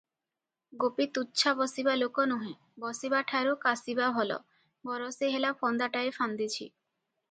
ଗୋପୀ 0.83 1.05
ତୁଚ୍ଛା 1.17 1.53
ବସିବା 1.59 1.95
ଲୋକ 2.03 2.25
ନୁହେଁ, 2.33 2.55
ବସିବାଠାରୁ 2.87 3.55
କାଷିବା 3.69 4.11
ଭଲ, 4.19 4.43
ବରଷେ 4.93 5.35
ହେଲା 5.37 5.57
ଫନ୍ଦାଟାଏ 5.65 6.21
ଫାନ୍ଦିଛି। 6.23 6.65